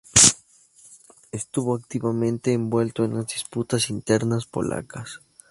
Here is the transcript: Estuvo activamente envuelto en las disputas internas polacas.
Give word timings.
Estuvo 1.31 1.75
activamente 1.75 2.53
envuelto 2.53 3.03
en 3.05 3.13
las 3.13 3.27
disputas 3.27 3.91
internas 3.91 4.47
polacas. 4.47 5.19